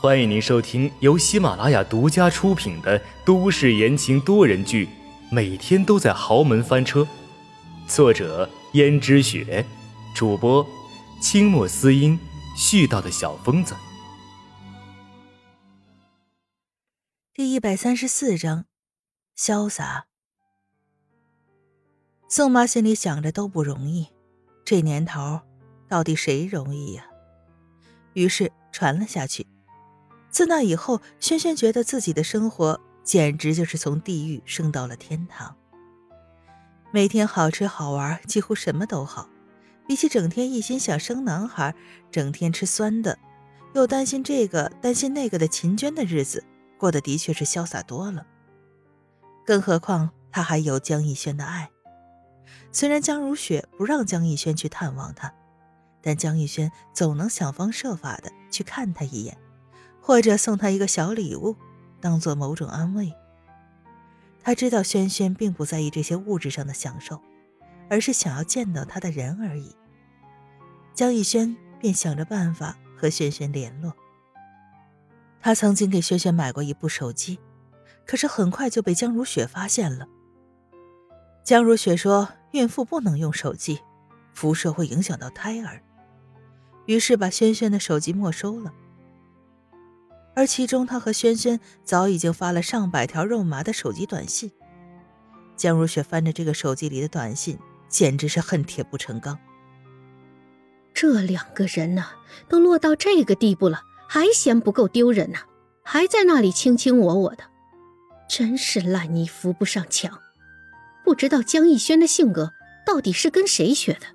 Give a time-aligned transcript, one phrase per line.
[0.00, 4.86] 欢迎您收听由喜马拉雅独家出品的都市言情多人剧
[5.30, 7.00] 《每天都在豪门翻车》，
[7.86, 9.64] 作者：胭脂雪，
[10.14, 10.66] 主播：
[11.22, 12.18] 清墨思音，
[12.54, 13.74] 絮叨的小疯子。
[17.32, 18.66] 第一百三十四章，
[19.36, 20.04] 潇洒。
[22.28, 24.08] 宋妈心里想着都不容易，
[24.66, 25.40] 这年头，
[25.88, 27.06] 到底谁容易呀？
[28.12, 29.46] 于是传了下去。
[30.34, 35.54] 自那以后，轩轩觉得自己的生活简直就是从地狱升到了天堂。
[36.90, 39.30] 每天好吃好玩，几乎什么都好，
[39.86, 41.72] 比起整天一心想生男孩，
[42.10, 43.16] 整天吃酸的，
[43.74, 46.44] 又担心这个担心那个的秦娟的日子，
[46.76, 48.26] 过得的确是潇洒多了。
[49.46, 51.70] 更何况他还有江逸轩的爱。
[52.72, 55.32] 虽然江如雪不让江逸轩去探望他，
[56.02, 59.38] 但江逸轩总能想方设法的去看他一眼。
[60.06, 61.56] 或者送他一个小礼物，
[61.98, 63.10] 当做某种安慰。
[64.42, 67.18] 他知道轩轩并不在意这些物质上的享受，
[67.88, 69.74] 而是想要见到他的人而已。
[70.92, 73.94] 江逸轩便想着办法和轩轩联络。
[75.40, 77.38] 他曾经给轩轩买过一部手机，
[78.04, 80.06] 可是很快就被江如雪发现了。
[81.42, 83.80] 江如雪说，孕妇不能用手机，
[84.34, 85.80] 辐射会影响到胎儿，
[86.84, 88.70] 于是把轩轩的手机没收了。
[90.34, 94.50] 而其中，他和轩轩早已经发了上百条肉麻的手机短信。
[95.56, 99.38] 江如雪翻着这个手机里的短信，简直是恨铁不成钢。
[100.92, 102.04] 这两个人呢，
[102.48, 105.38] 都落到这个地步了，还嫌不够丢人呢，
[105.82, 107.44] 还在那里卿卿我我的，
[108.28, 110.20] 真是烂泥扶不上墙。
[111.04, 112.52] 不知道江逸轩的性格
[112.86, 114.06] 到底是跟谁学的。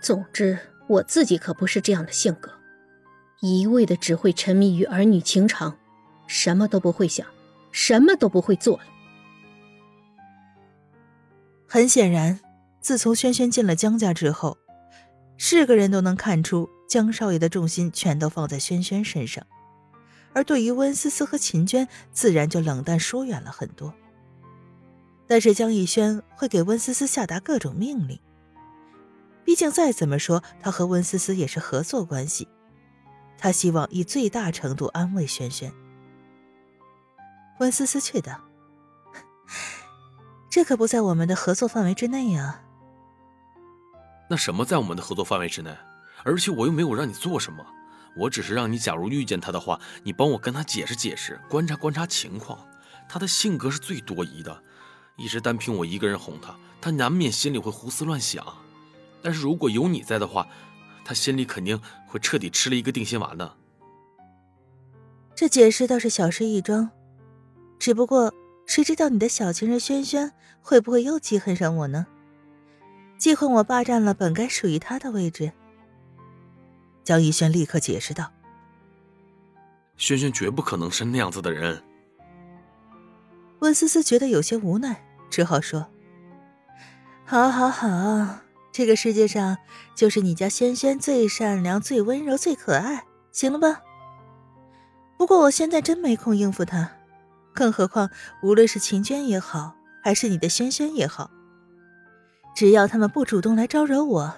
[0.00, 2.50] 总之，我自己可不是这样的性格。
[3.44, 5.76] 一味的只会沉迷于儿女情长，
[6.28, 7.26] 什么都不会想，
[7.72, 8.84] 什么都不会做了。
[11.66, 12.38] 很显然，
[12.80, 14.56] 自从轩轩进了江家之后，
[15.36, 19.44] 是个人都能看出江少爷的重心全都放在轩轩身上，
[20.32, 23.92] 而对于温思思和秦娟，自然就冷淡疏远了很多。
[25.26, 28.20] 但是江逸轩会给温思思下达各种命令，
[29.44, 32.46] 毕竟再怎么说，他和温思思也是合作关系。
[33.42, 35.72] 他希望以最大程度安慰轩轩。
[37.58, 38.40] 温思思却道，
[40.48, 42.62] 这可不在我们的合作范围之内啊。
[44.30, 45.76] 那什么在我们的合作范围之内？
[46.22, 47.66] 而且我又没有让你做什么，
[48.16, 52.64] 我只是让你，假如遇见他的话，你帮我跟他解释解释，观察观察情况。
[53.08, 54.62] 他的性格是最多疑的，
[55.16, 58.46] 一直单凭我一个人哄他，他难免心里会胡思乱想。
[59.20, 60.46] 但是如果有你在的话，
[61.04, 63.56] 他心里肯定会彻底吃了一个定心丸的。
[65.34, 66.90] 这解释倒是小事一桩，
[67.78, 68.32] 只不过
[68.66, 72.06] 谁知道你的小情人轩轩会不会又记恨上我呢？
[73.18, 75.52] 记恨我霸占了本该属于他的位置。
[77.04, 78.30] 江逸轩立刻解释道
[79.96, 81.82] ：“轩轩绝不可能是那样子的人。”
[83.60, 85.86] 温思思觉得有些无奈，只好说
[87.24, 88.38] ：“好，好，好。”
[88.72, 89.58] 这个世界上，
[89.94, 93.82] 就是你家轩轩最善良、最温柔、最可爱，行了吧？
[95.18, 96.90] 不过我现在真没空应付他，
[97.54, 98.10] 更何况
[98.42, 101.30] 无论是秦娟也好，还是你的轩轩也好，
[102.56, 104.34] 只要他们不主动来招惹我，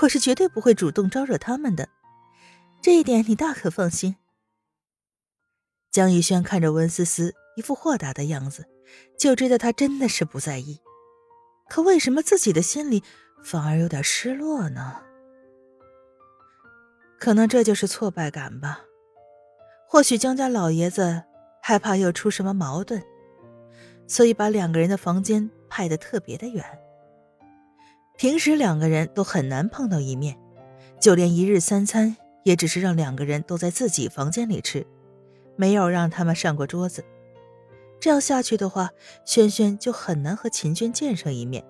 [0.00, 1.88] 我是绝对不会主动招惹他们的。
[2.80, 4.14] 这一点你大可放心。
[5.90, 8.66] 江逸轩看着温思思一副豁达的样子，
[9.18, 10.78] 就知道他真的是不在意。
[11.68, 13.02] 可为什么自己的心里？
[13.42, 14.96] 反而有点失落呢，
[17.18, 18.80] 可能这就是挫败感吧。
[19.86, 21.22] 或许江家老爷子
[21.60, 23.02] 害怕又出什么矛盾，
[24.06, 26.64] 所以把两个人的房间派的特别的远。
[28.16, 30.38] 平时两个人都很难碰到一面，
[31.00, 34.86] 就连一日三餐也只是让两个人都在自己房间里吃，
[35.56, 37.04] 没有让他们上过桌子。
[38.00, 38.90] 这样下去的话，
[39.24, 41.64] 轩轩就很难和秦娟见上一面。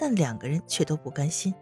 [0.00, 1.54] 但两个人却都不甘心。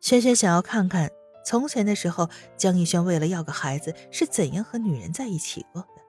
[0.00, 1.08] 轩轩想要看看
[1.46, 6.02] 从前的时候，江逸轩为了要个孩子是怎样和女人在一起过的，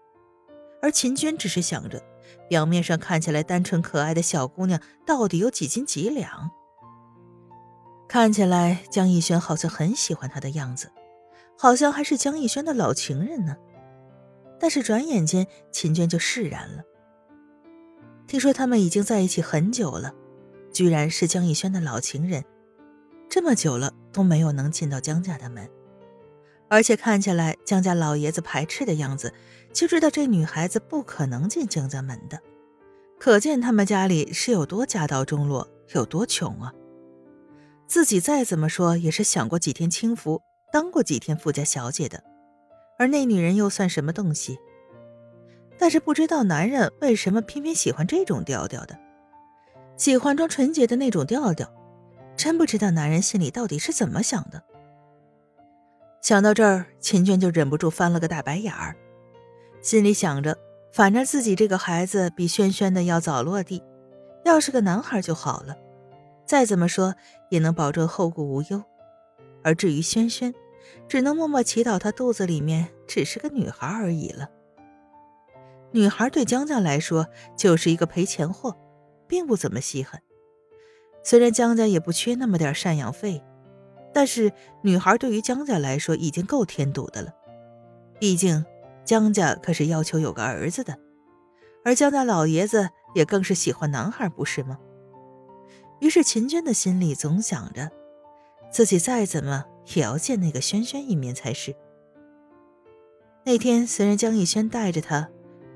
[0.82, 2.02] 而秦娟只是想着，
[2.50, 6.50] 表面上看起来单纯可爱的小姑娘到底有几斤几两。
[8.08, 10.92] 看起来江逸轩好像很喜欢她的样子，
[11.56, 13.56] 好像还是江逸轩的老情人呢。
[14.60, 16.84] 但是转眼间，秦娟就释然了。
[18.28, 20.14] 听说他们已经在一起很久了。
[20.72, 22.44] 居然是江逸轩的老情人，
[23.30, 25.70] 这么久了都没有能进到江家的门，
[26.68, 29.34] 而且看起来江家老爷子排斥的样子，
[29.74, 32.40] 就知道这女孩子不可能进江家门的。
[33.20, 36.74] 可见他们家里是有多家道中落，有多穷啊！
[37.86, 42.24] 自己再怎么说也是享过几天清福，当过几天富家小姐的，
[42.98, 44.58] 而那女人又算什么东西？
[45.78, 48.98] 但是不知道男人为什么偏偏喜欢这种调调的，
[50.00, 51.70] 喜欢装纯洁的那种调调，
[52.38, 54.64] 真不知道男人心里到底是怎么想的。
[56.22, 58.96] 想到这儿，秦娟就忍不住翻了个大白眼儿，
[59.82, 60.58] 心里想着，
[60.94, 63.84] 反正自己这个孩子比轩轩的要早落地，
[64.46, 65.76] 要是个男孩就好了，
[66.46, 67.14] 再怎么说
[67.50, 68.82] 也能保证后顾无忧。
[69.66, 70.56] 而至于轩轩，
[71.10, 74.50] 只能默默祈祷他肚子里面只是个女孩而已了。
[75.92, 78.78] 女孩对江家来说就是一个赔钱货，
[79.30, 80.22] 并不怎么稀罕。
[81.24, 83.42] 虽然江家也不缺那么点赡养费。
[84.12, 87.32] 但是女孩对于江家来说已经够添堵的了，
[88.20, 88.66] 毕竟
[89.06, 90.98] 江家可是要求有个儿子的，
[91.86, 94.80] 而江家老爷子也更是喜欢男孩，不是吗？
[96.00, 97.92] 于是秦娟的心里总想着，
[98.72, 101.76] 自己再怎么也要见那个轩轩一面才是。
[103.46, 105.30] 那天虽然江逸轩带着他，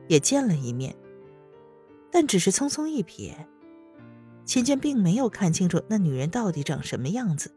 [0.07, 0.95] 也见了一面，
[2.13, 3.33] 但只是匆匆一瞥，
[4.45, 7.51] 秦娟并没有看清楚那女人到底长什么样子。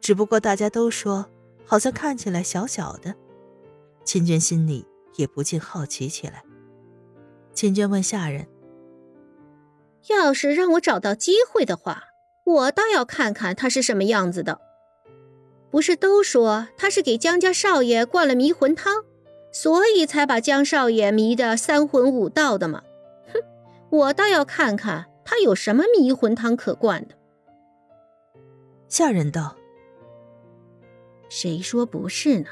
[0.00, 1.26] 只不过大家都说，
[1.66, 3.14] 好像看起来小小的，
[4.04, 6.42] 秦娟心里也不禁好奇起来。
[7.52, 8.48] 秦娟问下人
[10.08, 12.04] ：“要是让我找到机会的话，
[12.44, 14.58] 我倒要看看他是什么样子的。
[15.70, 19.04] 不是都说他是给江家少爷灌了迷魂汤，
[19.52, 22.82] 所以才把江少爷迷得三魂五道的吗？
[23.92, 27.14] 哼，我倒要看看他有什么迷魂汤可灌的。”
[28.88, 29.56] 下人道。
[31.28, 32.48] 谁说不是呢？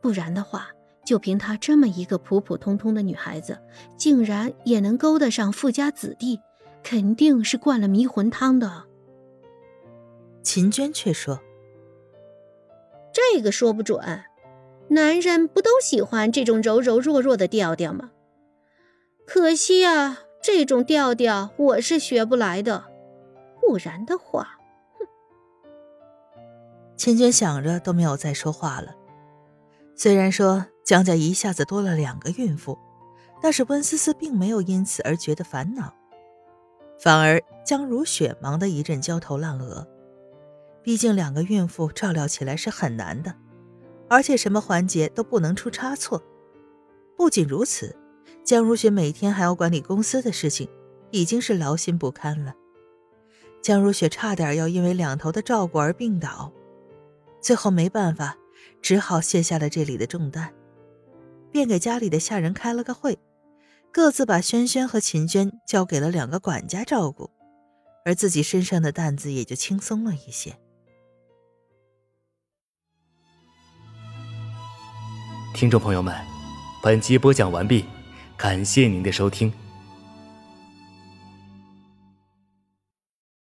[0.00, 0.70] 不然的话，
[1.04, 3.58] 就凭她这么一个普普通通的女孩子，
[3.96, 6.40] 竟然也能勾搭上富家子弟，
[6.82, 8.84] 肯定是灌了迷魂汤的。
[10.42, 11.40] 秦娟却说
[13.12, 14.00] ：“这个说不准，
[14.88, 18.12] 男人不都喜欢这种柔柔弱弱的调调吗？
[19.26, 22.84] 可惜啊，这种调调我是学不来的。
[23.60, 24.58] 不然的话。”
[24.98, 25.06] 哼
[26.96, 28.94] 秦娟想着都没有再说话了。
[29.94, 32.76] 虽然说江家一下子多了两个孕妇，
[33.40, 35.94] 但是温思思并没有因此而觉得烦恼，
[36.98, 39.86] 反而江如雪忙得一阵焦头烂额。
[40.82, 43.32] 毕竟两个孕妇照料起来是很难的，
[44.08, 46.20] 而且什么环节都不能出差错。
[47.16, 47.96] 不仅如此，
[48.44, 50.68] 江如雪每天还要管理公司的事情，
[51.10, 52.54] 已经是劳心不堪了。
[53.62, 56.52] 江如雪差点要因为两头的照顾而病倒。
[57.40, 58.36] 最后没办法，
[58.80, 60.52] 只好卸下了这里的重担，
[61.50, 63.18] 便给家里的下人开了个会，
[63.92, 67.30] 各自把轩轩和秦娟交给了两个管家照顾，
[68.04, 70.56] 而自己身上的担子也就轻松了一些。
[75.54, 76.14] 听众朋友们，
[76.82, 77.84] 本集播讲完毕，
[78.42, 79.52] 感谢您的收听。